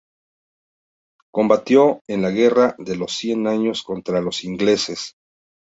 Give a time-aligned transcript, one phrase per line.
[1.31, 5.13] Combatió en la Guerra de los Cien Años contra los ingleses.